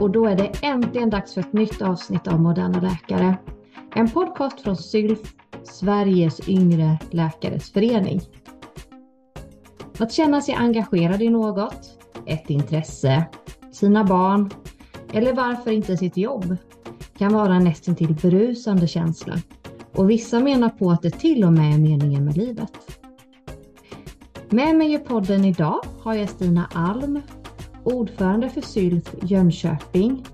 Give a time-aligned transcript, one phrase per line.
[0.00, 3.36] och då är det äntligen dags för ett nytt avsnitt av Moderna Läkare.
[3.94, 5.18] En podcast från SYLF,
[5.62, 8.20] Sveriges yngre läkares förening.
[9.98, 13.24] Att känna sig engagerad i något, ett intresse,
[13.72, 14.50] sina barn
[15.12, 16.56] eller varför inte sitt jobb
[17.18, 19.34] kan vara en nästintill berusande känsla
[19.92, 22.72] och vissa menar på att det till och med är meningen med livet.
[24.48, 27.20] Med mig i podden idag har jag Stina Alm,
[27.84, 30.24] ordförande för SYLF Jönköping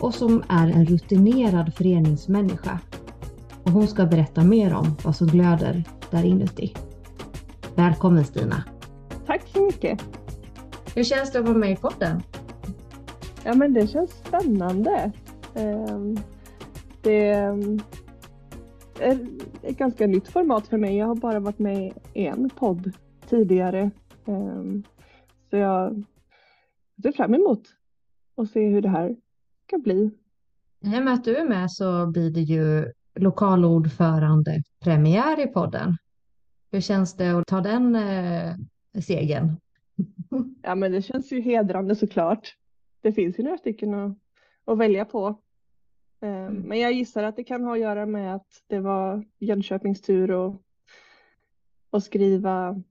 [0.00, 2.80] och som är en rutinerad föreningsmänniska.
[3.62, 6.74] Och hon ska berätta mer om vad som glöder där inuti.
[7.74, 8.64] Välkommen Stina!
[9.26, 10.04] Tack så mycket!
[10.94, 12.22] Hur känns det att vara med i podden?
[13.44, 15.12] Ja men det känns spännande.
[15.54, 16.18] Ehm,
[17.02, 17.28] det
[19.00, 19.18] är
[19.62, 20.96] ett ganska nytt format för mig.
[20.96, 22.92] Jag har bara varit med i en podd
[23.28, 23.90] tidigare.
[24.26, 24.82] Ehm,
[25.50, 26.04] så jag
[27.02, 27.62] ser fram emot
[28.36, 29.16] att se hur det här
[29.66, 30.10] ska bli.
[30.80, 35.96] I och med att du är med så blir det ju lokalordförande premiär i podden.
[36.70, 38.54] Hur känns det att ta den eh,
[39.02, 39.56] segern?
[40.62, 42.56] Ja, men det känns ju hedrande såklart.
[43.00, 44.18] Det finns ju några stycken att,
[44.64, 45.40] att välja på.
[46.20, 46.54] Mm.
[46.54, 50.46] Men jag gissar att det kan ha att göra med att det var Jönköpings tur
[50.46, 50.60] att,
[51.90, 52.82] att skriva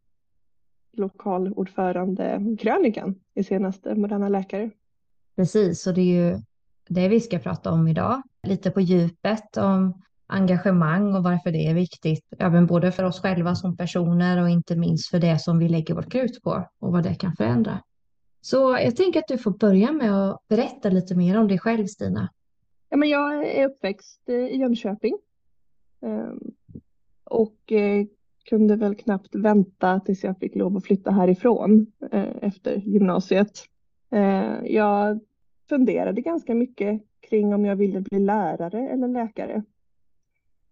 [0.92, 4.70] lokalordförande krönikan i senaste Moderna Läkare.
[5.36, 6.38] Precis, och det är ju
[6.90, 8.22] det vi ska prata om idag.
[8.48, 13.56] Lite på djupet om engagemang och varför det är viktigt, även både för oss själva
[13.56, 17.04] som personer och inte minst för det som vi lägger vårt krut på och vad
[17.04, 17.84] det kan förändra.
[18.42, 21.86] Så jag tänker att du får börja med att berätta lite mer om dig själv
[21.86, 22.30] Stina.
[22.90, 25.18] Ja, men jag är uppväxt i Jönköping
[26.02, 26.40] ehm,
[27.24, 28.06] och eh,
[28.50, 33.52] kunde väl knappt vänta tills jag fick lov att flytta härifrån eh, efter gymnasiet.
[34.12, 35.20] Eh, jag
[35.70, 39.64] funderade ganska mycket kring om jag ville bli lärare eller läkare.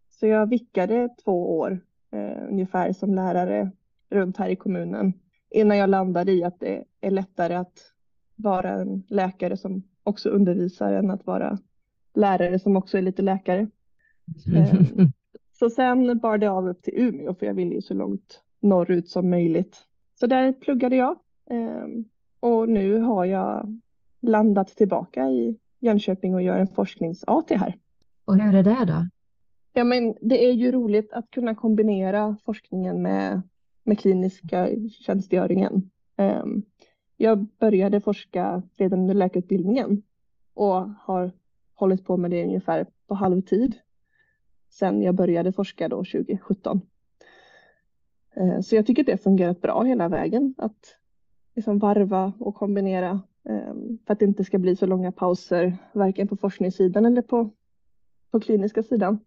[0.09, 1.79] Så jag vickade två år
[2.11, 3.71] eh, ungefär som lärare
[4.09, 5.13] runt här i kommunen
[5.49, 7.79] innan jag landade i att det är lättare att
[8.35, 11.57] vara en läkare som också undervisar än att vara
[12.13, 13.67] lärare som också är lite läkare.
[15.59, 19.09] Så sen bar det av upp till Umeå för jag ville ju så långt norrut
[19.09, 19.77] som möjligt.
[20.19, 21.19] Så där pluggade jag
[21.49, 22.05] ehm,
[22.39, 23.79] och nu har jag
[24.21, 27.77] landat tillbaka i Jönköping och gör en forsknings-AT här.
[28.25, 29.07] Och hur är det då?
[29.73, 33.41] Ja, men det är ju roligt att kunna kombinera forskningen med,
[33.83, 34.69] med kliniska
[35.05, 35.89] tjänstgöringen.
[36.17, 36.63] Ehm,
[37.17, 40.03] jag började forska redan under läkarutbildningen
[40.53, 41.31] och har
[41.73, 43.75] hållit på med det ungefär på halvtid
[44.79, 46.81] sen jag började forska då 2017.
[48.35, 50.95] Eh, så jag tycker det har fungerat bra hela vägen att
[51.55, 56.27] liksom varva och kombinera ehm, för att det inte ska bli så långa pauser varken
[56.27, 57.49] på forskningssidan eller på,
[58.31, 59.19] på kliniska sidan.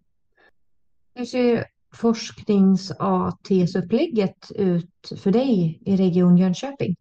[1.14, 6.96] Hur ser forsknings-ATS-upplägget ut för dig i Region Jönköping?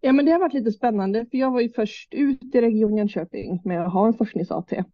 [0.00, 2.96] Ja, men det har varit lite spännande för jag var ju först ut i Region
[2.96, 4.84] Jönköping med att ha en forsknings-AT.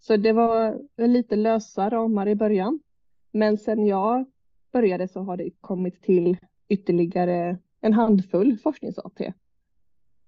[0.00, 2.80] Så det var lite lösa ramar i början.
[3.32, 4.24] Men sen jag
[4.72, 6.36] började så har det kommit till
[6.68, 9.32] ytterligare en handfull forsknings-AT.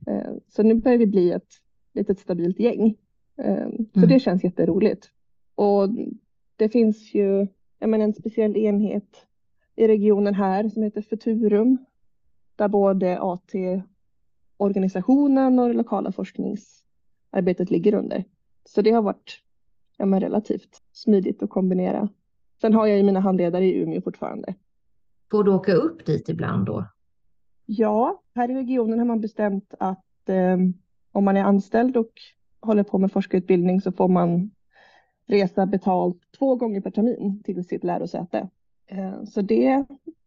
[0.07, 1.49] Eh, så nu börjar vi bli ett
[1.93, 2.97] litet stabilt gäng.
[3.37, 4.09] Eh, så mm.
[4.09, 5.11] det känns jätteroligt.
[5.55, 5.89] Och
[6.57, 7.47] det finns ju
[7.81, 9.27] menar, en speciell enhet
[9.77, 11.79] i regionen här som heter Futurum.
[12.57, 18.25] Där både AT-organisationen och det lokala forskningsarbetet ligger under.
[18.65, 19.43] Så det har varit
[20.01, 22.09] ja, men relativt smidigt att kombinera.
[22.61, 24.55] Sen har jag ju mina handledare i Umeå fortfarande.
[25.31, 26.85] Får du åka upp dit ibland då?
[27.67, 30.57] Ja, här i regionen har man bestämt att eh,
[31.13, 32.11] om man är anställd och
[32.61, 34.51] håller på med forskarutbildning så får man
[35.27, 38.49] resa betalt två gånger per termin till sitt lärosäte.
[38.87, 39.85] Eh, så det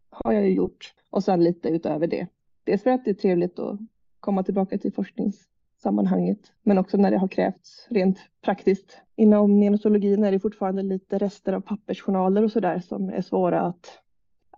[0.09, 2.27] har jag ju gjort och sen lite utöver det.
[2.63, 3.79] Dels för att det är trevligt att
[4.19, 5.47] komma tillbaka till forsknings
[5.83, 8.97] sammanhanget, men också när det har krävts rent praktiskt.
[9.15, 13.99] Inom neonatologin är det fortfarande lite rester av pappersjournaler och sådär som är svåra att,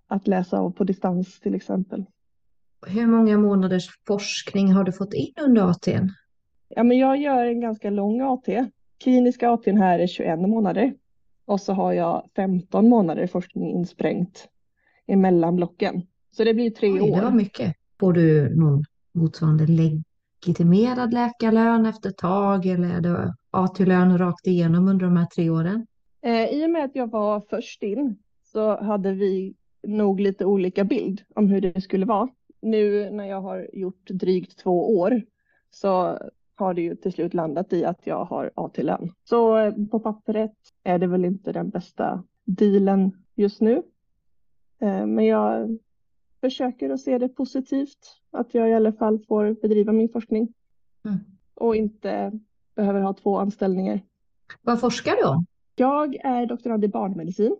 [0.06, 2.04] att läsa av på distans till exempel.
[2.86, 6.08] Hur många månaders forskning har du fått in under ATn?
[6.68, 8.70] Ja, men jag gör en ganska lång AT.
[9.04, 10.94] Kliniska ATn här är 21 månader
[11.44, 14.48] och så har jag 15 månader forskning insprängt
[15.06, 16.02] emellan blocken.
[16.30, 17.16] Så det blir tre Oj, år.
[17.16, 17.76] Det var mycket.
[18.00, 18.84] Får du någon
[19.14, 20.02] motsvarande lägg
[20.46, 25.50] legitimerad läkarlön efter ett tag eller är det AT-lön rakt igenom under de här tre
[25.50, 25.86] åren?
[26.22, 29.54] Eh, I och med att jag var först in så hade vi
[29.86, 32.28] nog lite olika bild om hur det skulle vara.
[32.62, 35.22] Nu när jag har gjort drygt två år
[35.70, 36.18] så
[36.54, 39.12] har det ju till slut landat i att jag har AT-lön.
[39.24, 43.82] Så eh, på pappret är det väl inte den bästa dealen just nu.
[44.80, 45.78] Eh, men jag
[46.46, 47.98] försöker att se det positivt,
[48.30, 50.52] att jag i alla fall får bedriva min forskning
[51.04, 51.18] mm.
[51.54, 52.32] och inte
[52.76, 54.00] behöver ha två anställningar.
[54.62, 55.46] Vad forskar du om?
[55.76, 57.56] Jag är doktorand i barnmedicin,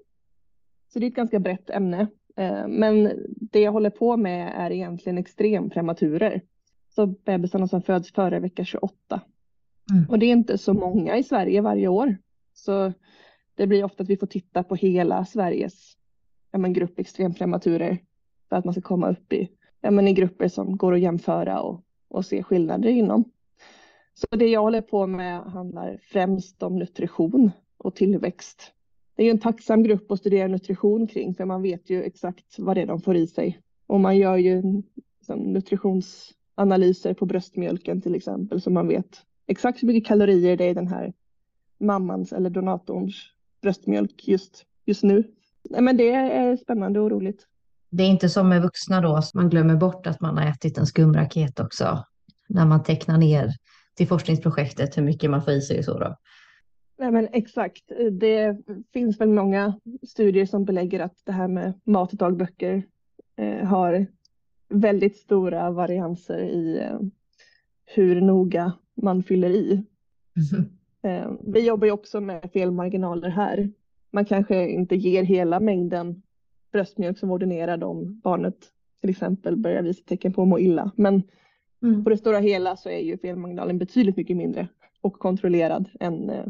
[0.92, 2.06] så det är ett ganska brett ämne.
[2.36, 6.40] Eh, men det jag håller på med är egentligen extremprematurer.
[6.88, 9.20] Så bebisarna som föds före vecka 28.
[9.90, 10.10] Mm.
[10.10, 12.16] Och det är inte så många i Sverige varje år.
[12.54, 12.92] Så
[13.54, 15.96] det blir ofta att vi får titta på hela Sveriges
[16.50, 17.98] ja, men, grupp extremprematurer
[18.48, 19.48] för att man ska komma upp i,
[19.80, 23.24] ja, men, i grupper som går att jämföra och, och se skillnader inom.
[24.14, 28.72] Så det jag håller på med handlar främst om nutrition och tillväxt.
[29.16, 32.58] Det är ju en tacksam grupp att studera nutrition kring för man vet ju exakt
[32.58, 33.60] vad det är de får i sig.
[33.86, 34.82] Och man gör ju
[35.18, 40.70] liksom, nutritionsanalyser på bröstmjölken till exempel så man vet exakt hur mycket kalorier det är
[40.70, 41.12] i den här
[41.78, 43.32] mammans eller donatorns
[43.62, 45.24] bröstmjölk just, just nu.
[45.70, 47.46] Men det är spännande och roligt.
[47.96, 50.86] Det är inte som med vuxna då, man glömmer bort att man har ätit en
[50.86, 52.04] skumraket också.
[52.48, 53.50] När man tecknar ner
[53.94, 56.16] till forskningsprojektet hur mycket man får i sig och så då.
[56.98, 58.56] Nej men exakt, det
[58.92, 62.82] finns väl många studier som belägger att det här med matdagböcker
[63.36, 64.06] eh, har
[64.68, 66.98] väldigt stora varianser i eh,
[67.84, 69.84] hur noga man fyller i.
[70.52, 70.70] Mm.
[71.02, 73.70] Eh, vi jobbar ju också med felmarginaler här
[74.16, 76.22] man kanske inte ger hela mängden
[76.76, 78.56] bröstmjölk som ordinerad om barnet
[79.00, 80.90] till exempel börjar visa tecken på att må illa.
[80.96, 81.22] Men
[81.82, 82.04] mm.
[82.04, 84.68] på det stora hela så är ju felmarginalen betydligt mycket mindre
[85.00, 86.44] och kontrollerad än, äh,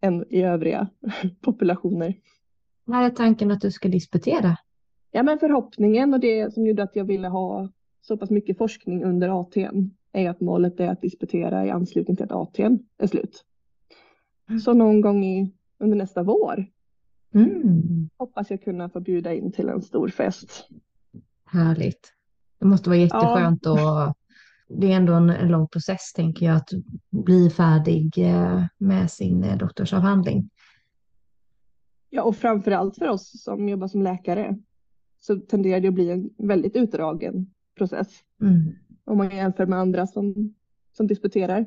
[0.00, 0.88] än i övriga
[1.40, 2.14] populationer.
[2.84, 4.56] När är tanken att du ska disputera?
[5.10, 7.68] Ja, men förhoppningen och det som gjorde att jag ville ha
[8.00, 12.24] så pass mycket forskning under ATn är att målet är att disputera i anslutning till
[12.24, 13.44] att ATn är slut.
[14.48, 14.60] Mm.
[14.60, 16.66] Så någon gång i, under nästa vår
[17.36, 18.08] Mm.
[18.16, 20.68] Hoppas jag kunna få bjuda in till en stor fest.
[21.44, 22.12] Härligt.
[22.58, 24.08] Det måste vara jätteskönt ja.
[24.08, 24.16] och
[24.68, 26.70] det är ändå en, en, lång process tänker jag att
[27.10, 30.50] bli färdig eh, med sin eh, doktorsavhandling.
[32.10, 34.58] Ja, och framför allt för oss som jobbar som läkare
[35.20, 38.08] så tenderar det att bli en väldigt utdragen process.
[38.40, 38.72] Mm.
[39.04, 40.54] Om man jämför med andra som,
[40.92, 41.66] som disputerar.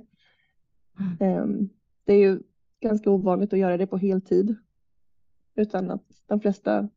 [1.00, 1.18] Mm.
[1.20, 1.70] Ehm,
[2.06, 2.40] det är ju
[2.82, 4.56] ganska ovanligt att göra det på heltid
[5.60, 6.90] utan att de flesta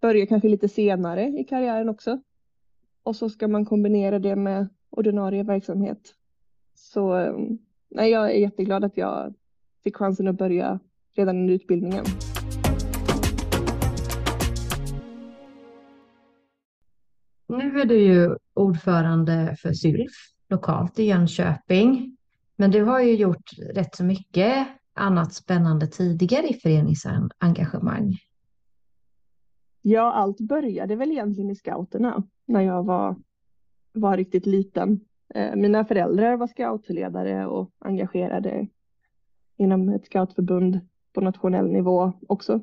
[0.00, 2.20] börjar kanske lite senare i karriären också.
[3.02, 6.14] Och så ska man kombinera det med ordinarie verksamhet.
[6.74, 7.58] Så mm,
[7.88, 9.34] nej, jag är jätteglad att jag
[9.84, 10.80] fick chansen att börja
[11.16, 12.04] redan under utbildningen.
[17.48, 20.12] Nu är du ju ordförande för SYLF
[20.48, 22.16] lokalt i Jönköping.
[22.56, 28.16] Men du har ju gjort rätt så mycket annat spännande tidigare i föreningsengagemang?
[29.82, 33.16] Ja, allt började väl egentligen i scouterna när jag var,
[33.92, 35.00] var riktigt liten.
[35.34, 38.68] Eh, mina föräldrar var scoutledare och engagerade
[39.56, 40.80] inom ett scoutförbund
[41.12, 42.60] på nationell nivå också.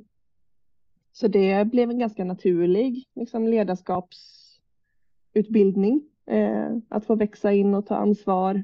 [1.11, 6.01] Så det blev en ganska naturlig liksom, ledarskapsutbildning.
[6.25, 8.63] Eh, att få växa in och ta ansvar.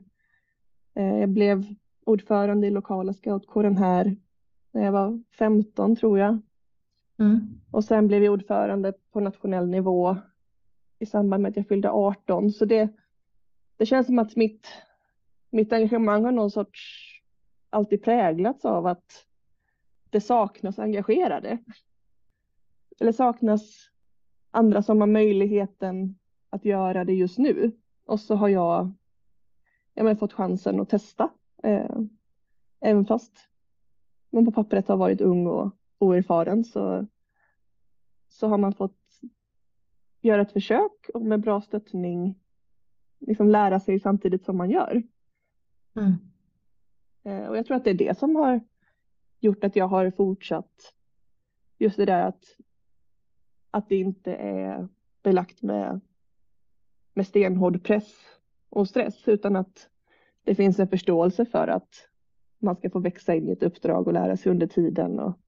[0.96, 1.66] Eh, jag blev
[2.06, 4.16] ordförande i lokala scoutkåren här
[4.72, 6.40] när jag var 15 tror jag.
[7.20, 7.62] Mm.
[7.72, 10.18] Och sen blev jag ordförande på nationell nivå
[11.00, 12.52] i samband med att jag fyllde 18.
[12.52, 12.90] Så det,
[13.78, 14.68] det känns som att mitt,
[15.50, 17.10] mitt engagemang har någon sorts
[17.70, 19.26] alltid präglats av att
[20.10, 21.58] det saknas engagerade.
[23.00, 23.90] Eller saknas
[24.52, 26.16] andra som har möjligheten
[26.50, 27.72] att göra det just nu.
[28.06, 28.92] Och så har jag,
[29.94, 31.30] jag fått chansen att testa
[31.64, 31.98] Eh,
[32.80, 33.50] även fast
[34.30, 37.08] man på pappret har varit ung och oerfaren så,
[38.28, 39.22] så har man fått
[40.22, 42.40] göra ett försök och med bra stöttning
[43.20, 45.04] liksom lära sig samtidigt som man gör.
[45.96, 46.14] Mm.
[47.24, 48.62] Eh, och jag tror att det är det som har
[49.40, 50.94] gjort att jag har fortsatt
[51.78, 52.46] just det där att,
[53.72, 54.88] att det inte är
[55.24, 56.02] belagt med,
[57.14, 58.14] med stenhård press
[58.70, 59.90] och stress utan att
[60.44, 61.90] det finns en förståelse för att
[62.60, 65.40] man ska få växa in i ett uppdrag och lära sig under tiden och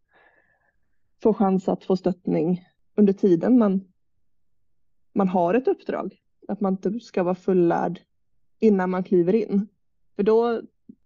[1.24, 3.82] få chans att få stöttning under tiden man,
[5.14, 6.22] man har ett uppdrag.
[6.48, 8.00] Att man inte ska vara fullärd
[8.60, 9.68] innan man kliver in.
[10.16, 10.62] För då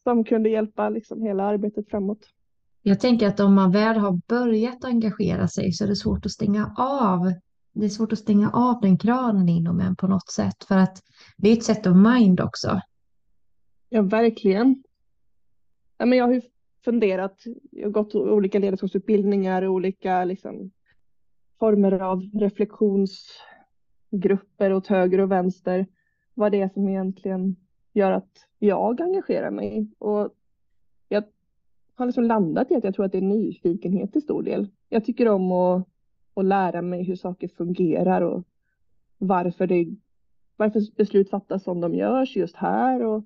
[0.02, 2.28] som kunde hjälpa liksom, hela arbetet framåt.
[2.82, 6.32] Jag tänker att om man väl har börjat engagera sig så är det svårt att
[6.32, 7.32] stänga av.
[7.72, 11.02] Det är svårt att stänga av den kranen inom en på något sätt för att
[11.36, 12.80] det är ett sätt of mind också.
[13.88, 14.82] Ja, verkligen.
[15.98, 16.42] Ja, men jag har ju
[16.84, 20.70] funderat, jag har gått olika ledarskapsutbildningar och olika liksom,
[21.58, 25.86] former av reflektionsgrupper åt höger och vänster.
[26.34, 27.56] Vad det är som egentligen
[27.92, 29.90] gör att jag engagerar mig.
[29.98, 30.34] Och
[31.08, 31.24] jag
[31.94, 34.68] har liksom landat i att jag tror att det är nyfikenhet till stor del.
[34.88, 35.88] Jag tycker om att,
[36.34, 38.44] att lära mig hur saker fungerar och
[39.18, 39.96] varför, det,
[40.56, 43.24] varför beslut fattas som de görs just här och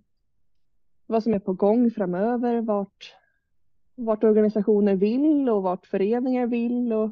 [1.07, 3.15] vad som är på gång framöver, vart,
[3.95, 7.11] vart organisationer vill och vart föreningar vill och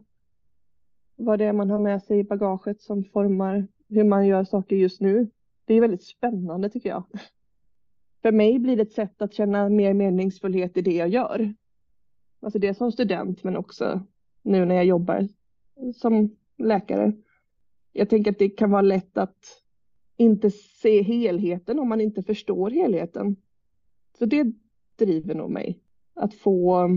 [1.19, 4.77] vad det är man har med sig i bagaget som formar hur man gör saker
[4.77, 5.31] just nu.
[5.65, 7.05] Det är väldigt spännande tycker jag.
[8.23, 11.55] För mig blir det ett sätt att känna mer meningsfullhet i det jag gör.
[12.41, 14.01] Alltså det som student men också
[14.43, 15.29] nu när jag jobbar
[15.95, 17.13] som läkare.
[17.93, 19.63] Jag tänker att det kan vara lätt att
[20.17, 23.37] inte se helheten om man inte förstår helheten.
[24.19, 24.53] Så det
[24.97, 25.79] driver nog mig
[26.15, 26.89] att få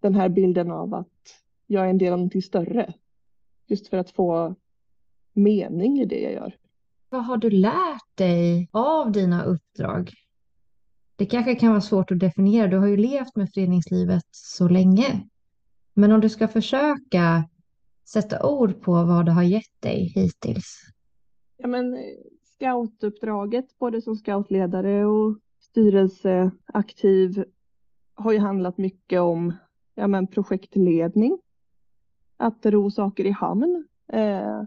[0.00, 2.94] den här bilden av att jag är en del av någonting större.
[3.70, 4.54] Just för att få
[5.32, 6.56] mening i det jag gör.
[7.08, 10.10] Vad har du lärt dig av dina uppdrag?
[11.16, 12.66] Det kanske kan vara svårt att definiera.
[12.66, 15.28] Du har ju levt med föreningslivet så länge.
[15.94, 17.48] Men om du ska försöka
[18.08, 20.80] sätta ord på vad det har gett dig hittills?
[21.56, 21.98] Ja, men
[22.44, 27.44] scoutuppdraget, både som scoutledare och styrelseaktiv,
[28.14, 29.52] har ju handlat mycket om
[29.94, 31.38] ja, men projektledning.
[32.40, 33.88] Att ro saker i hamn.
[34.12, 34.62] Eh,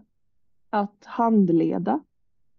[0.70, 2.00] att handleda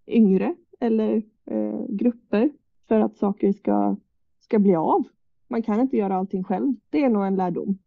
[0.07, 2.49] yngre eller eh, grupper
[2.87, 3.95] för att saker ska,
[4.39, 5.03] ska bli av.
[5.47, 6.73] Man kan inte göra allting själv.
[6.89, 7.77] Det är nog en lärdom.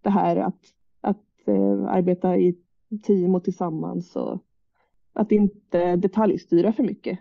[0.00, 0.60] Det här att,
[1.00, 2.58] att eh, arbeta i
[3.02, 4.42] team och tillsammans och
[5.12, 7.18] att inte detaljstyra för mycket.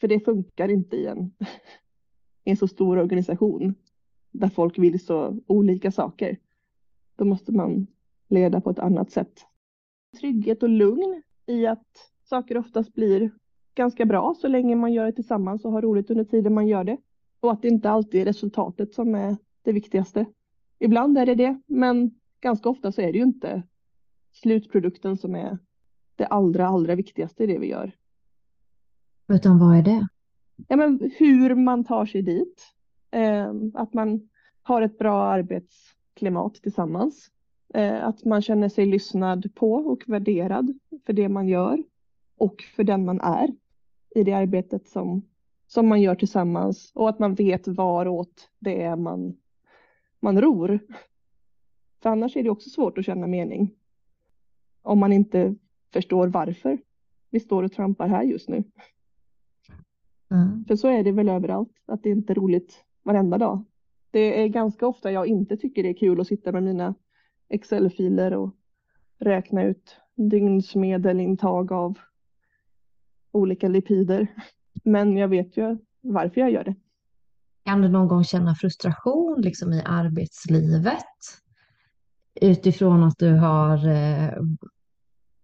[0.00, 1.18] För det funkar inte i en,
[2.44, 3.74] i en så stor organisation
[4.30, 6.38] där folk vill så olika saker.
[7.16, 7.86] Då måste man
[8.28, 9.40] leda på ett annat sätt.
[10.20, 11.86] Trygghet och lugn i att
[12.24, 13.30] saker oftast blir
[13.74, 16.84] ganska bra så länge man gör det tillsammans och har roligt under tiden man gör
[16.84, 16.96] det.
[17.40, 20.26] Och att det inte alltid är resultatet som är det viktigaste.
[20.78, 23.62] Ibland är det det, men ganska ofta så är det ju inte
[24.32, 25.58] slutprodukten som är
[26.16, 27.92] det allra, allra viktigaste i det vi gör.
[29.28, 30.08] Utan vad är det?
[30.68, 32.74] Ja, men hur man tar sig dit.
[33.10, 34.28] Eh, att man
[34.62, 37.30] har ett bra arbetsklimat tillsammans.
[37.74, 41.82] Eh, att man känner sig lyssnad på och värderad för det man gör
[42.36, 43.48] och för den man är
[44.14, 45.22] i det arbetet som,
[45.66, 49.36] som man gör tillsammans och att man vet varåt det är man,
[50.20, 50.78] man ror.
[52.02, 53.74] För annars är det också svårt att känna mening.
[54.82, 55.54] Om man inte
[55.92, 56.78] förstår varför
[57.30, 58.64] vi står och trampar här just nu.
[60.30, 60.64] Mm.
[60.64, 63.64] För så är det väl överallt, att det inte är roligt varenda dag.
[64.10, 66.94] Det är ganska ofta jag inte tycker det är kul att sitta med mina
[67.48, 68.54] Excel-filer och
[69.18, 71.98] räkna ut dygnsmedelintag av
[73.32, 74.26] olika lipider.
[74.84, 76.74] Men jag vet ju varför jag gör det.
[77.64, 81.04] Kan du någon gång känna frustration liksom i arbetslivet?
[82.40, 84.32] Utifrån att du har eh,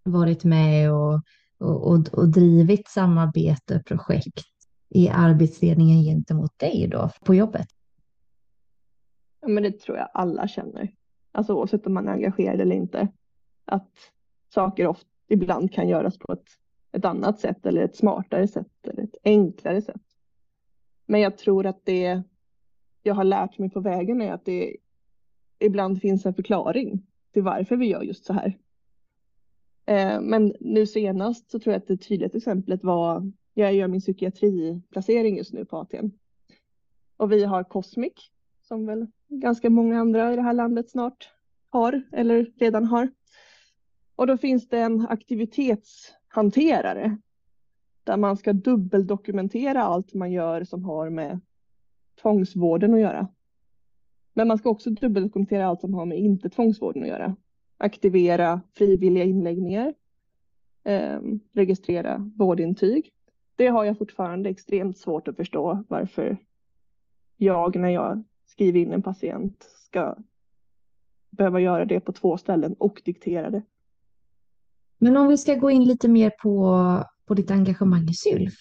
[0.02, 1.22] varit med och,
[1.58, 4.44] och, och drivit samarbete, projekt
[4.88, 7.66] i arbetsledningen gentemot dig då på jobbet?
[9.40, 10.88] Ja, men det tror jag alla känner.
[11.34, 13.08] Alltså oavsett om man är engagerad eller inte.
[13.64, 13.90] Att
[14.48, 16.48] saker ofta, ibland kan göras på ett,
[16.92, 20.02] ett annat sätt eller ett smartare sätt eller ett enklare sätt.
[21.06, 22.22] Men jag tror att det
[23.02, 24.76] jag har lärt mig på vägen är att det
[25.58, 28.58] ibland finns en förklaring till varför vi gör just så här.
[29.86, 34.00] Eh, men nu senast så tror jag att det tydliga exemplet var, jag gör min
[34.00, 36.10] psykiatriplacering just nu på ATN.
[37.16, 38.12] Och vi har Cosmic,
[38.62, 39.06] som väl
[39.40, 41.30] ganska många andra i det här landet snart
[41.70, 43.08] har eller redan har.
[44.16, 47.18] Och då finns det en aktivitetshanterare
[48.04, 51.40] där man ska dubbeldokumentera allt man gör som har med
[52.22, 53.28] tvångsvården att göra.
[54.34, 57.36] Men man ska också dubbeldokumentera allt som har med inte tvångsvården att göra.
[57.76, 59.94] Aktivera frivilliga inläggningar,
[60.84, 61.20] eh,
[61.52, 63.10] registrera vårdintyg.
[63.56, 66.36] Det har jag fortfarande extremt svårt att förstå varför
[67.36, 70.16] jag när jag skriver in en patient ska
[71.30, 73.62] behöva göra det på två ställen och diktera det.
[74.98, 76.78] Men om vi ska gå in lite mer på,
[77.26, 78.54] på ditt engagemang i SYLF.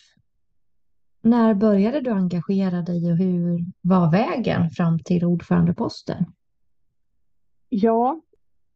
[1.21, 6.25] När började du engagera dig och hur var vägen fram till ordförandeposten?
[7.69, 8.21] Ja,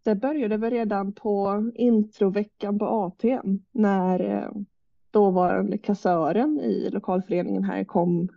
[0.03, 4.49] det började väl redan på introveckan på ATM när eh,
[5.11, 8.29] dåvarande kassören i lokalföreningen här kom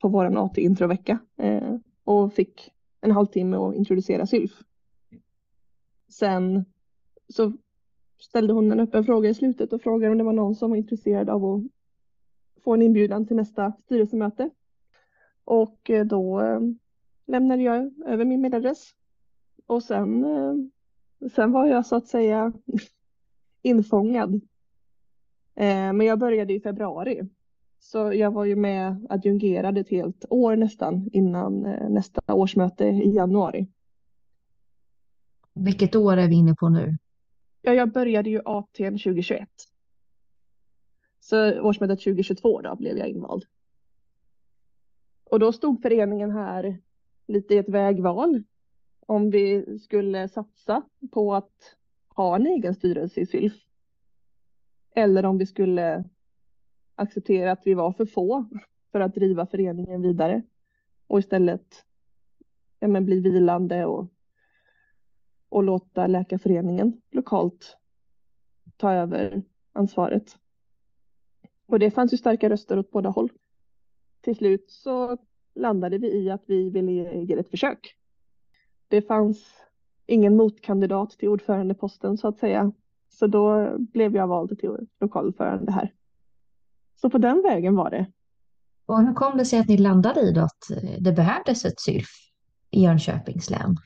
[0.00, 1.76] på vår AT-introvecka eh,
[2.10, 4.62] och fick en halvtimme att introducera SYLF.
[6.08, 6.64] Sen
[7.28, 7.52] så
[8.18, 10.76] ställde hon en öppen fråga i slutet och frågade om det var någon som var
[10.76, 11.62] intresserad av att
[12.64, 14.50] få en inbjudan till nästa styrelsemöte.
[15.44, 16.60] Och eh, då eh,
[17.26, 18.94] lämnade jag över min mailadress.
[19.66, 20.54] Och sen, eh,
[21.28, 22.52] sen var jag så att säga
[23.62, 24.40] infångad.
[25.54, 27.28] Men jag började i februari.
[27.80, 33.68] Så jag var ju med adjungerad ett helt år nästan innan nästa årsmöte i januari.
[35.54, 36.96] Vilket år är vi inne på nu?
[37.62, 39.48] Ja, jag började ju ATN 2021.
[41.20, 43.44] Så årsmötet 2022 då blev jag invald.
[45.24, 46.78] Och då stod föreningen här
[47.26, 48.42] lite i ett vägval.
[49.06, 51.76] Om vi skulle satsa på att
[52.08, 53.54] ha en egen styrelse i SYLF.
[54.94, 56.04] Eller om vi skulle
[57.00, 58.46] acceptera att vi var för få
[58.92, 60.42] för att driva föreningen vidare.
[61.06, 61.84] Och istället
[62.78, 64.06] ja, men bli vilande och,
[65.48, 67.76] och låta Läkarföreningen lokalt
[68.76, 70.36] ta över ansvaret.
[71.66, 73.32] Och det fanns ju starka röster åt båda håll.
[74.20, 75.18] Till slut så
[75.54, 77.96] landade vi i att vi ville ge ett försök.
[78.88, 79.64] Det fanns
[80.06, 82.72] ingen motkandidat till ordförandeposten så att säga.
[83.08, 85.92] Så då blev jag vald till lokalordförande här.
[87.00, 88.06] Så på den vägen var det.
[88.86, 90.64] Och hur kom det sig att ni landade i då att
[90.98, 92.08] det behövdes ett SYLF
[92.70, 93.76] i Jönköpings län?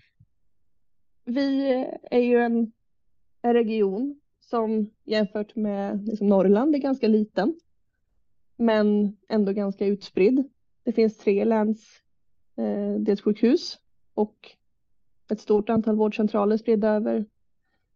[1.24, 1.70] Vi
[2.10, 2.72] är ju en,
[3.42, 7.54] en region som jämfört med liksom Norrland är ganska liten
[8.56, 10.50] men ändå ganska utspridd.
[10.84, 11.44] Det finns tre
[12.56, 13.78] länsdelssjukhus eh,
[14.14, 14.50] och
[15.30, 17.26] ett stort antal vårdcentraler spridda över,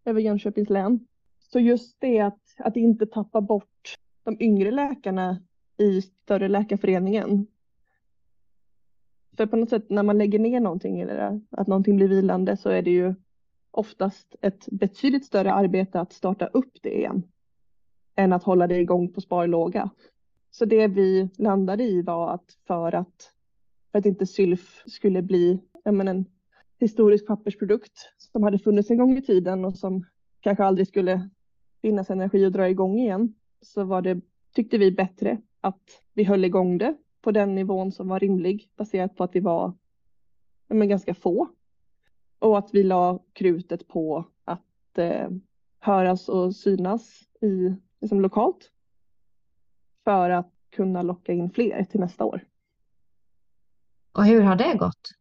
[0.04, 1.06] över Jönköpings län.
[1.38, 5.42] Så just det att, att inte tappa bort de yngre läkarna
[5.76, 7.46] i större läkarföreningen.
[9.36, 12.68] För på något sätt när man lägger ner någonting eller att någonting blir vilande så
[12.68, 13.14] är det ju
[13.70, 17.22] oftast ett betydligt större arbete att starta upp det igen
[18.16, 19.90] än att hålla det igång på sparlåga.
[20.50, 23.32] Så det vi landade i var att för att,
[23.92, 26.24] för att inte sylf skulle bli menar, en
[26.80, 30.04] historisk pappersprodukt som hade funnits en gång i tiden och som
[30.40, 31.30] kanske aldrig skulle
[31.82, 34.20] finnas energi att dra igång igen så var det,
[34.54, 39.16] tyckte vi, bättre att vi höll igång det på den nivån som var rimlig baserat
[39.16, 39.72] på att vi var
[40.68, 41.48] men, ganska få.
[42.38, 45.28] Och att vi la krutet på att eh,
[45.78, 48.72] höras och synas i, liksom lokalt
[50.04, 52.44] för att kunna locka in fler till nästa år.
[54.12, 55.18] Och hur har det gått?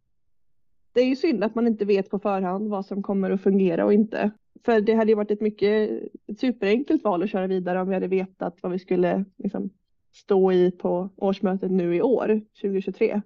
[0.92, 3.86] Det är ju synd att man inte vet på förhand vad som kommer att fungera
[3.86, 4.32] och inte.
[4.66, 5.90] För det hade ju varit ett mycket
[6.28, 9.70] ett superenkelt val att köra vidare om vi hade vetat vad vi skulle liksom,
[10.14, 13.22] stå i på årsmötet nu i år, 2023.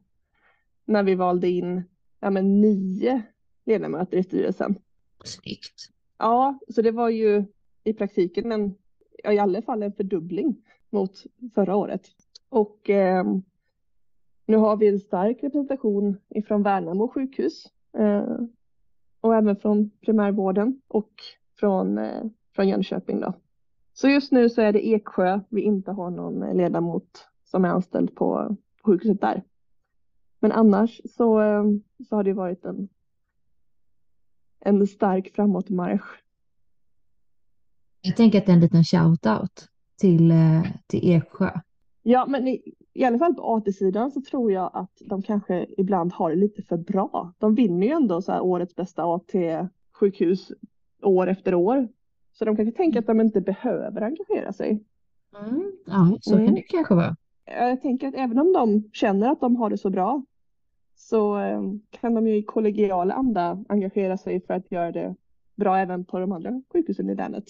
[0.85, 1.83] När vi valde in
[2.19, 3.21] ja, men, nio
[3.65, 4.75] ledamöter i styrelsen.
[5.23, 5.89] Snyggt.
[6.17, 7.45] Ja, så det var ju
[7.83, 8.75] i praktiken en,
[9.33, 10.55] i alla fall en fördubbling
[10.89, 11.23] mot
[11.55, 12.07] förra året.
[12.49, 13.25] Och eh,
[14.45, 17.65] nu har vi en stark representation ifrån Värnamo sjukhus
[17.97, 18.37] eh,
[19.21, 21.11] och även från primärvården och
[21.59, 22.23] från, eh,
[22.55, 23.19] från Jönköping.
[23.19, 23.33] Då.
[23.93, 28.15] Så just nu så är det Eksjö vi inte har någon ledamot som är anställd
[28.15, 29.43] på, på sjukhuset där.
[30.39, 31.63] Men annars så, eh,
[32.09, 32.89] så har det varit en,
[34.59, 36.21] en stark framåtmarsch
[38.01, 41.59] Jag tänker att det är en liten shout-out till, eh, till Eksjö.
[42.03, 42.61] Ja, men i,
[42.93, 46.61] i alla fall på AT-sidan så tror jag att de kanske ibland har det lite
[46.61, 47.33] för bra.
[47.37, 50.51] De vinner ju ändå så här årets bästa AT-sjukhus
[51.01, 51.87] år efter år.
[52.33, 54.83] Så de kanske tänker att de inte behöver engagera sig.
[55.43, 55.71] Mm.
[55.85, 56.45] Ja, så Mm.
[56.45, 57.15] kan det kanske vara.
[57.45, 60.23] Jag tänker att även om de känner att de har det så bra
[60.95, 65.15] så eh, kan de ju i kollegial anda engagera sig för att göra det
[65.55, 67.43] bra även på de andra sjukhusen i länet.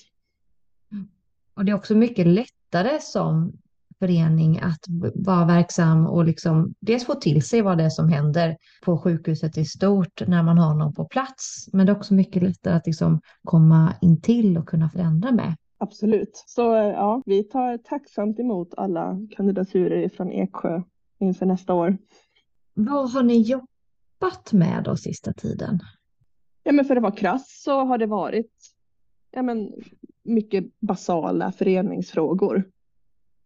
[1.54, 3.52] Och det är också mycket lättare som
[4.02, 4.86] förening att
[5.16, 9.58] vara verksam och liksom dels få till sig vad det är som händer på sjukhuset
[9.58, 11.70] i stort när man har någon på plats.
[11.74, 15.56] Men det är också mycket lättare att liksom komma in till och kunna förändra med.
[15.78, 16.44] Absolut.
[16.48, 20.82] Så eh, ja, vi tar tacksamt emot alla kandidaturer från Eksjö
[21.20, 21.98] inför nästa år.
[22.74, 25.80] Vad har ni jobbat med då sista tiden?
[26.64, 28.52] Ja, men för att vara krass så har det varit
[29.32, 29.72] ja, men,
[30.24, 32.64] mycket basala föreningsfrågor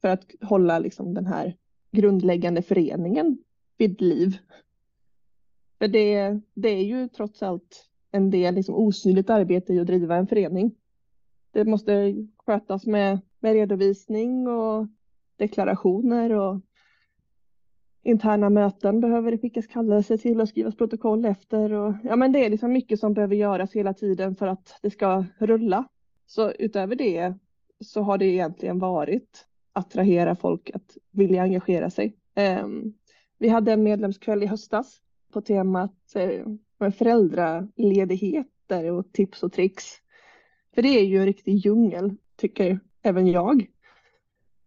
[0.06, 1.56] för att hålla liksom, den här
[1.92, 3.38] grundläggande föreningen
[3.78, 4.38] vid liv.
[5.80, 10.16] För det, det är ju trots allt en del liksom, osynligt arbete i att driva
[10.16, 10.76] en förening.
[11.52, 14.88] Det måste skötas med, med redovisning och
[15.38, 16.62] deklarationer och
[18.04, 21.74] interna möten behöver det skickas kallelser till och skrivas protokoll efter.
[21.74, 24.90] Och, ja, men det är liksom mycket som behöver göras hela tiden för att det
[24.90, 25.88] ska rulla.
[26.26, 27.34] Så utöver det
[27.80, 32.16] så har det egentligen varit attrahera folk att vilja engagera sig.
[32.36, 32.94] Ehm,
[33.38, 35.02] vi hade en medlemskväll i höstas
[35.34, 36.46] på temat eh,
[36.92, 39.86] föräldraledigheter och tips och tricks.
[40.76, 43.68] För det är ju en riktig djungel, tycker även jag.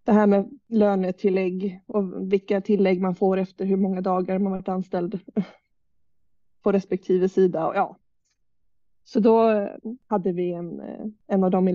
[0.05, 4.69] Det här med lönetillägg och vilka tillägg man får efter hur många dagar man varit
[4.69, 5.21] anställd
[6.63, 7.67] på respektive sida.
[7.67, 7.97] Och ja.
[9.05, 9.69] Så då
[10.07, 11.73] hade vi en, eh, en av dem i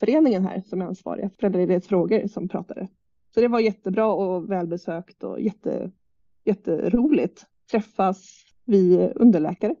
[0.00, 2.88] föreningen här som är ansvariga för föräldraledighetsfrågor som pratade.
[3.34, 5.90] Så det var jättebra och välbesökt och jätte,
[6.44, 7.44] jätteroligt.
[7.70, 9.74] Träffas vi underläkare.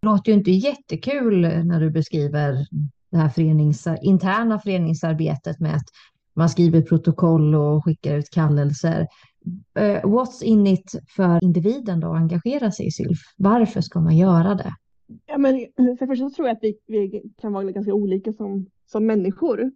[0.00, 2.66] Det låter ju inte jättekul när du beskriver
[3.10, 5.86] det här förenings, interna föreningsarbetet med att
[6.34, 9.06] man skriver protokoll och skickar ut kallelser.
[9.74, 13.18] Eh, what's in it för individen då att engagera sig i SYLF?
[13.36, 14.72] Varför ska man göra det?
[15.26, 18.32] Ja, men för det första så tror jag att vi, vi kan vara ganska olika
[18.32, 19.70] som, som människor.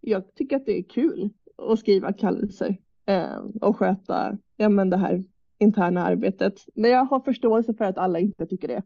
[0.00, 4.96] Jag tycker att det är kul att skriva kallelser eh, och sköta ja, men det
[4.96, 5.24] här
[5.58, 6.54] interna arbetet.
[6.74, 8.82] Men jag har förståelse för att alla inte tycker det.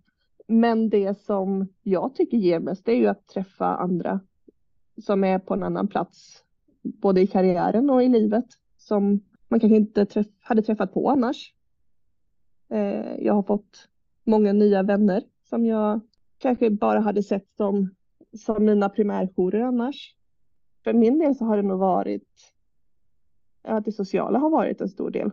[0.48, 4.20] Men det som jag tycker ger mest är ju att träffa andra
[5.02, 6.44] som är på en annan plats,
[6.83, 11.54] både i karriären och i livet, som man kanske inte träff hade träffat på annars.
[12.70, 13.88] Eh, jag har fått
[14.24, 16.00] många nya vänner som jag
[16.38, 17.94] kanske bara hade sett som,
[18.37, 20.14] som mina primärjourer annars.
[20.84, 22.28] För min del så har det nog varit
[23.62, 25.30] att det sociala har varit en stor del.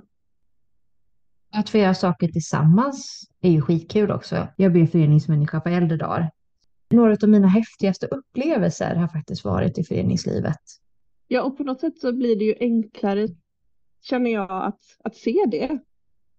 [1.52, 4.48] Att få göra saker tillsammans är ju skitkul också.
[4.58, 6.32] Jag blir föreningsmänniska på äldre dagar.
[6.90, 10.60] Några av mina häftigaste upplevelser har faktiskt varit i föreningslivet.
[11.28, 13.28] Ja, och på något sätt så blir det ju enklare,
[14.10, 15.80] känner jag, att, att se det.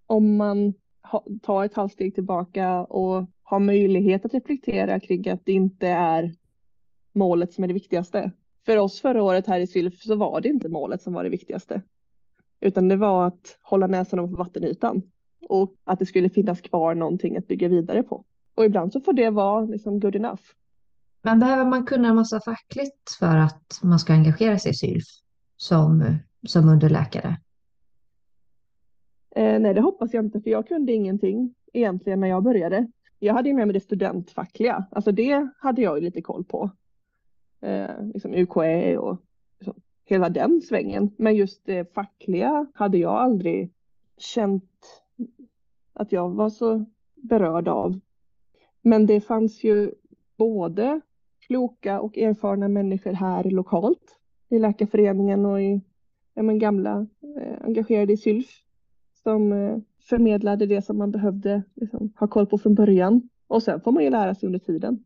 [0.07, 5.53] Om man ha, tar ett halvsteg tillbaka och har möjlighet att reflektera kring att det
[5.53, 6.35] inte är
[7.13, 8.33] målet som är det viktigaste.
[8.67, 11.31] För oss förra året här i Sylf så var det inte målet som var det
[11.31, 11.83] viktigaste.
[12.61, 15.03] Utan det var att hålla näsan ovanför vattenytan.
[15.49, 18.25] Och att det skulle finnas kvar någonting att bygga vidare på.
[18.55, 20.43] Och ibland så får det vara liksom good enough.
[21.23, 25.05] Men behöver man kunna en massa fackligt för att man ska engagera sig i SYLF
[25.57, 27.37] som, som underläkare?
[29.37, 32.87] Eh, nej, det hoppas jag inte, för jag kunde ingenting egentligen när jag började.
[33.19, 36.71] Jag hade ju med mig det studentfackliga, alltså det hade jag ju lite koll på.
[37.61, 39.17] Eh, liksom UKÄ och
[39.59, 41.11] liksom, hela den svängen.
[41.19, 43.73] Men just det fackliga hade jag aldrig
[44.17, 45.03] känt
[45.93, 48.01] att jag var så berörd av.
[48.83, 49.95] Men det fanns ju
[50.37, 51.01] både
[51.47, 54.19] kloka och erfarna människor här lokalt
[54.49, 55.81] i Läkarföreningen och i
[56.35, 57.07] ja, men gamla
[57.41, 58.66] eh, engagerade i SYLF
[59.27, 63.29] som eh, förmedlade det som man behövde liksom, ha koll på från början.
[63.47, 65.05] Och sen får man ju lära sig under tiden.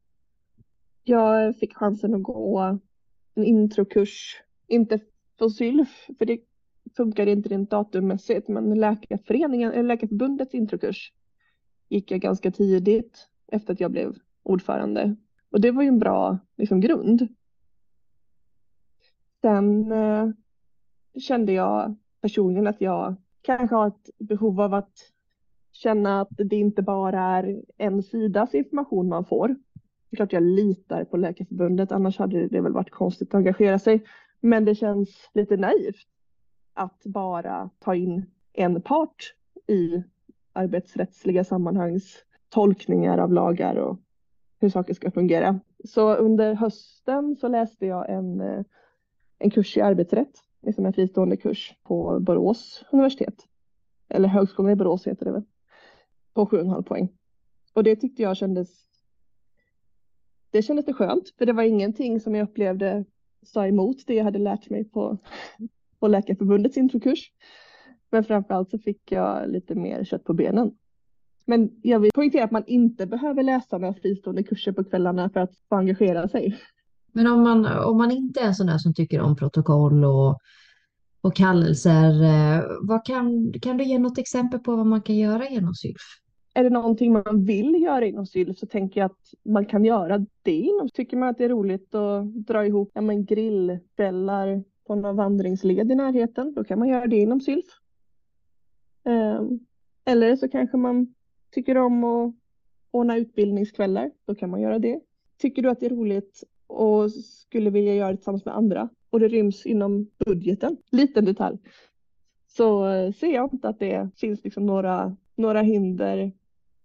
[1.04, 2.78] Jag fick chansen att gå
[3.35, 4.98] en introkurs, inte
[5.38, 6.40] för SYLF, för det
[6.96, 11.12] funkade inte rent datummässigt, men Läkarföreningen, eller Läkarförbundets introkurs
[11.88, 15.16] gick jag ganska tidigt efter att jag blev ordförande.
[15.50, 17.28] Och det var ju en bra liksom, grund.
[19.40, 20.28] Sen eh,
[21.20, 24.92] kände jag personligen att jag kanske har ett behov av att
[25.72, 29.48] känna att det inte bara är en sidas information man får.
[29.48, 33.79] Det är klart jag litar på Läkarförbundet, annars hade det väl varit konstigt att engagera
[33.79, 34.05] sig.
[34.40, 36.07] Men det känns lite naivt
[36.74, 39.35] att bara ta in en part
[39.66, 40.03] i
[40.53, 43.98] arbetsrättsliga sammanhangs tolkningar av lagar och
[44.61, 45.61] hur saker ska fungera.
[45.85, 48.62] Så under hösten så läste jag en, eh,
[49.38, 53.46] en kurs i arbetsrätt, liksom en fristående kurs på Borås universitet.
[54.09, 55.42] Eller Högskolan i Borås heter det väl.
[56.35, 57.09] På 7,5 poäng.
[57.75, 58.90] Och det tyckte jag kändes
[60.51, 63.05] det kändes det skönt, för det var ingenting som jag upplevde
[63.42, 65.18] sa emot det jag hade lärt mig på,
[66.01, 67.33] på Läkarförbundets introkurs.
[68.11, 70.77] Men framförallt så fick jag lite mer kött på benen.
[71.46, 75.40] Men jag vill poängtera att man inte behöver läsa några fristående kurser på kvällarna för
[75.40, 76.57] att få engagera sig.
[77.12, 80.38] Men om man, om man inte är en sån där som tycker om protokoll och,
[81.20, 85.49] och kallelser, eh, vad kan, kan du ge något exempel på vad man kan göra
[85.49, 86.03] genom SYLF?
[86.55, 90.27] Är det någonting man vill göra inom SYLF så tänker jag att man kan göra
[90.42, 90.88] det inom.
[90.88, 95.92] Tycker man att det är roligt att dra ihop ja, men grillkvällar på någon vandringsled
[95.92, 97.64] i närheten, då kan man göra det inom SYLF.
[99.05, 99.59] Ehm,
[100.05, 101.14] eller så kanske man
[101.51, 102.35] tycker om att
[102.90, 105.01] ordna utbildningskvällar, då kan man göra det.
[105.38, 109.20] Tycker du att det är roligt och skulle vilja göra det tillsammans med andra och
[109.20, 111.59] det ryms inom budgeten, liten detalj,
[112.46, 116.33] så eh, ser jag inte att det finns liksom några, några hinder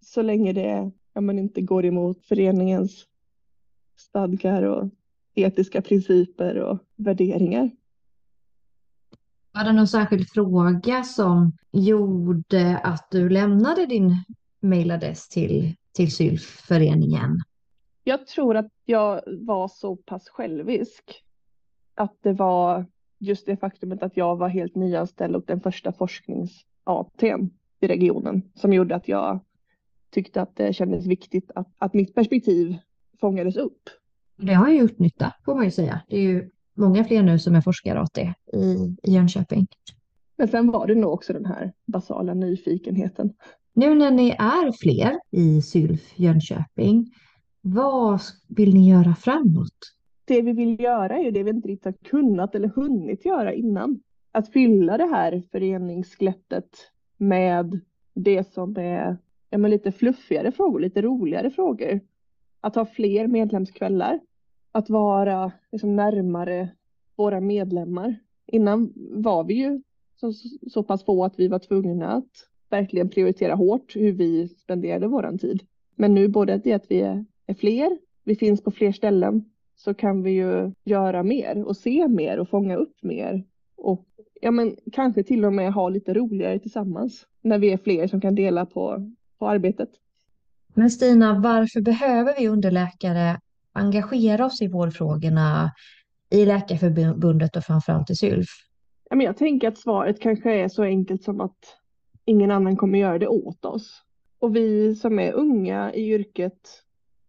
[0.02, 3.06] så länge det ja, men inte går emot föreningens
[3.98, 4.90] stadgar och
[5.36, 7.72] etiska principer och värderingar.
[9.52, 14.24] Var det någon särskild fråga som gjorde att du lämnade din
[14.60, 17.42] mejladress till, till Sylföreningen?
[18.08, 21.24] Jag tror att jag var så pass självisk
[21.96, 22.86] att det var
[23.20, 28.74] just det faktumet att jag var helt nyanställd och den första forsknings-ATn i regionen som
[28.74, 29.40] gjorde att jag
[30.10, 32.78] tyckte att det kändes viktigt att, att mitt perspektiv
[33.20, 33.90] fångades upp.
[34.38, 36.02] Det har ju gjort nytta får man ju säga.
[36.10, 38.18] Det är ju många fler nu som är forskare-AT
[38.54, 39.68] i, i Jönköping.
[40.38, 43.34] Men sen var det nog också den här basala nyfikenheten.
[43.74, 47.12] Nu när ni är fler i Sylf Jönköping,
[47.68, 49.94] vad vill ni göra framåt?
[50.26, 54.00] Det vi vill göra är det vi inte riktigt har kunnat eller hunnit göra innan.
[54.32, 56.70] Att fylla det här föreningsglättet
[57.18, 57.80] med
[58.14, 59.18] det som är
[59.50, 62.00] ja, men lite fluffigare frågor, lite roligare frågor.
[62.62, 64.20] Att ha fler medlemskvällar.
[64.72, 66.70] Att vara liksom närmare
[67.16, 68.16] våra medlemmar.
[68.48, 69.82] Innan var vi ju
[70.16, 70.34] så,
[70.72, 72.32] så pass få att vi var tvungna att
[72.70, 75.64] verkligen prioritera hårt hur vi spenderade vår tid.
[75.96, 79.94] Men nu både det att vi är, är fler, vi finns på fler ställen, så
[79.94, 83.44] kan vi ju göra mer och se mer och fånga upp mer.
[83.78, 84.06] Och
[84.42, 88.22] ja, men kanske till och med ha lite roligare tillsammans när vi är fler som
[88.22, 89.90] kan dela på, på arbetet.
[90.74, 93.40] Men Stina, varför behöver vi underläkare
[93.74, 95.72] engagera oss i vårdfrågorna
[96.30, 98.48] i Läkarförbundet och framförallt i SYLF?
[99.10, 101.58] Ja, men jag tänker att svaret kanske är så enkelt som att
[102.26, 104.02] ingen annan kommer göra det åt oss.
[104.40, 106.85] Och vi som är unga i yrket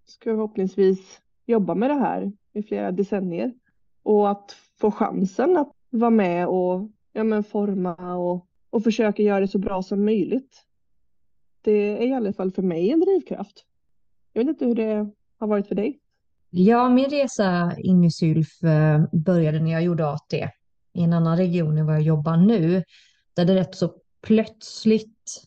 [0.06, 3.54] ska förhoppningsvis jobba med det här i flera decennier.
[4.02, 9.40] Och att få chansen att vara med och ja, men forma och, och försöka göra
[9.40, 10.62] det så bra som möjligt.
[11.62, 13.64] Det är i alla fall för mig en drivkraft.
[14.32, 16.00] Jag vet inte hur det har varit för dig.
[16.50, 20.34] Ja, min resa in i Sylf eh, började när jag gjorde AT
[20.92, 22.84] i en annan region än vad jag jobbar nu.
[23.34, 25.42] Där det rätt så plötsligt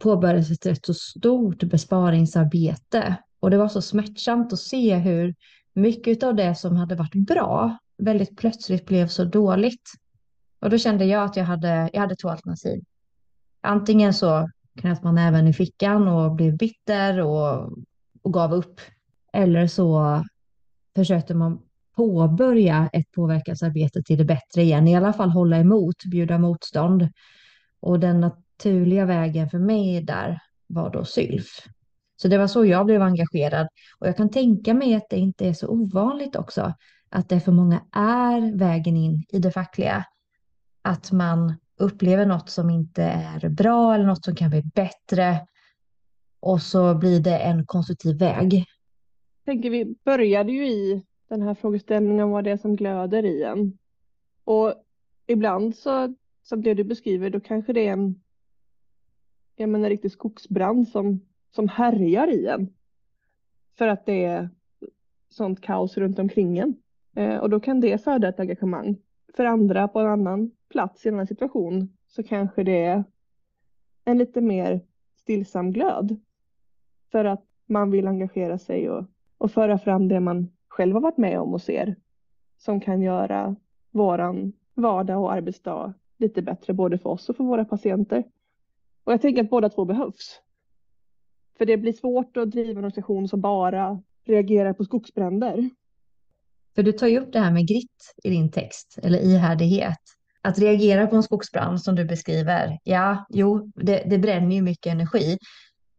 [0.00, 3.16] påbörjades ett rätt så stort besparingsarbete.
[3.40, 5.34] Och det var så smärtsamt att se hur
[5.72, 9.90] mycket av det som hade varit bra väldigt plötsligt blev så dåligt.
[10.60, 12.84] Och då kände jag att jag hade, jag hade två alternativ.
[13.60, 17.72] Antingen så knöt man även i fickan och blev bitter och,
[18.22, 18.80] och gav upp.
[19.32, 20.22] Eller så
[20.96, 21.62] försökte man
[21.96, 27.08] påbörja ett påverkansarbete till det bättre igen, i alla fall hålla emot, bjuda motstånd.
[27.80, 31.46] Och den naturliga vägen för mig där var då sylf.
[32.22, 33.68] Så det var så jag blev engagerad.
[33.98, 36.72] Och jag kan tänka mig att det inte är så ovanligt också,
[37.08, 40.04] att det för många är vägen in i det fackliga.
[40.82, 45.46] Att man upplever något som inte är bra eller något som kan bli bättre.
[46.40, 48.64] Och så blir det en konstruktiv väg.
[49.44, 53.42] tänker vi började ju i den här frågeställningen om vad det är som glöder i
[53.42, 53.78] en.
[54.44, 54.74] Och
[55.26, 58.22] ibland så, som det du beskriver, då kanske det är en,
[59.56, 62.74] jag menar, riktig skogsbrand som, som härjar i en.
[63.78, 64.50] För att det är
[65.28, 66.76] sånt kaos runt omkring en.
[67.16, 68.96] Eh, och då kan det föda ett engagemang.
[69.36, 73.04] För andra på en annan plats i den här situation så kanske det är
[74.04, 74.80] en lite mer
[75.16, 76.20] stillsam glöd.
[77.12, 79.04] För att man vill engagera sig och,
[79.38, 81.96] och föra fram det man själv har varit med om och ser.
[82.56, 83.56] Som kan göra
[83.90, 88.24] våran vardag och arbetsdag lite bättre både för oss och för våra patienter.
[89.04, 90.40] Och jag tänker att båda två behövs.
[91.58, 95.70] För det blir svårt att driva en organisation som bara reagerar på skogsbränder.
[96.74, 99.98] För du tar ju upp det här med grit i din text, eller ihärdighet.
[100.42, 104.92] Att reagera på en skogsbrand som du beskriver, ja, jo, det, det bränner ju mycket
[104.92, 105.38] energi.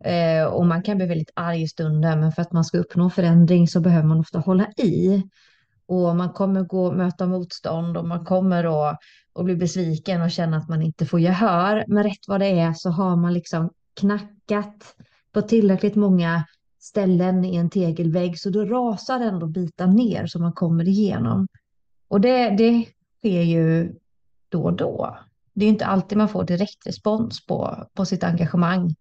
[0.03, 3.09] Eh, och man kan bli väldigt arg i stunden, men för att man ska uppnå
[3.09, 5.23] förändring så behöver man ofta hålla i.
[5.85, 8.99] Och man kommer gå möta motstånd och man kommer att,
[9.33, 11.83] och bli besviken och känna att man inte får gehör.
[11.87, 13.69] Men rätt vad det är så har man liksom
[13.99, 14.95] knackat
[15.31, 16.43] på tillräckligt många
[16.79, 21.47] ställen i en tegelvägg så då rasar ändå bitar ner som man kommer igenom.
[22.07, 22.85] Och det, det
[23.19, 23.95] sker ju
[24.49, 25.17] då och då.
[25.53, 28.95] Det är inte alltid man får direkt respons på, på sitt engagemang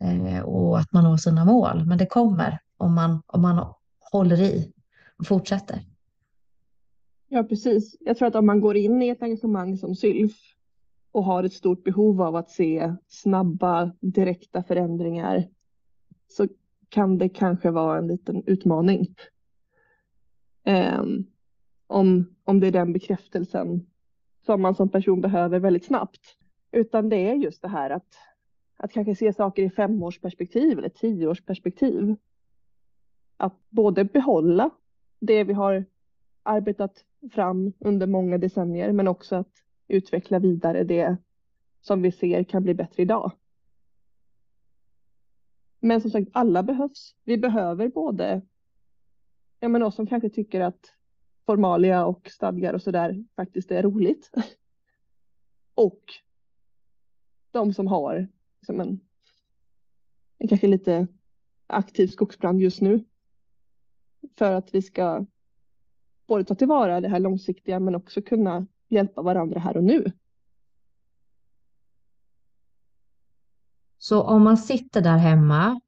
[0.00, 3.74] eh, och att man når sina mål, men det kommer om man, om man
[4.12, 4.72] håller i
[5.18, 5.80] och fortsätter.
[7.28, 7.96] Ja, precis.
[8.00, 10.32] Jag tror att om man går in i ett engagemang som Sylf
[11.12, 15.48] och har ett stort behov av att se snabba, direkta förändringar
[16.28, 16.48] så
[16.88, 19.14] kan det kanske vara en liten utmaning.
[20.64, 21.26] Um,
[21.86, 23.86] om, om det är den bekräftelsen
[24.46, 26.36] som man som person behöver väldigt snabbt.
[26.72, 28.14] Utan det är just det här att,
[28.76, 32.16] att kanske se saker i femårsperspektiv eller tioårsperspektiv.
[33.36, 34.70] Att både behålla
[35.20, 35.84] det vi har
[36.42, 39.52] arbetat fram under många decennier men också att
[39.88, 41.16] utveckla vidare det
[41.80, 43.32] som vi ser kan bli bättre idag.
[45.80, 47.14] Men som sagt, alla behövs.
[47.24, 48.42] Vi behöver både
[49.60, 50.92] ja, men oss som kanske tycker att
[51.46, 54.30] formalia och stadgar och sådär faktiskt är roligt.
[55.74, 56.02] och
[57.50, 58.28] de som har
[58.60, 59.00] liksom en,
[60.38, 61.06] en kanske lite
[61.66, 63.04] aktiv skogsbrand just nu.
[64.36, 65.26] För att vi ska
[66.26, 70.12] både ta tillvara det här långsiktiga men också kunna hjälpa varandra här och nu.
[74.08, 75.80] Så om man sitter där hemma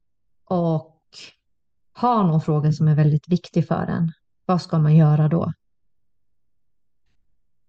[0.45, 0.99] och
[1.93, 4.11] har någon fråga som är väldigt viktig för en,
[4.45, 5.53] vad ska man göra då?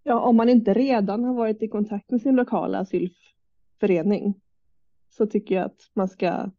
[0.02, 4.34] Ja, om man inte redan har varit i kontakt med sin lokala asylförening
[5.10, 6.50] så tycker jag att man ska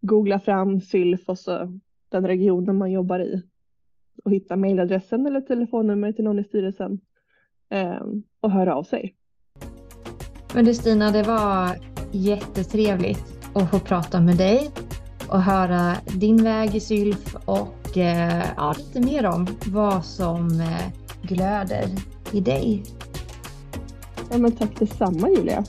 [0.00, 3.42] googla fram SYLF och så den regionen man jobbar i
[4.24, 7.00] och hitta mejladressen eller telefonnummer till någon i styrelsen
[7.68, 8.02] eh,
[8.40, 9.16] och höra av sig.
[10.54, 14.70] Men Stina, det var jättetrevligt att få prata med dig
[15.28, 20.92] och höra din väg i Sylf och eh, ja, lite mer om vad som eh,
[21.22, 21.88] glöder
[22.32, 22.82] i dig.
[24.30, 25.64] Ja, men tack detsamma Julia.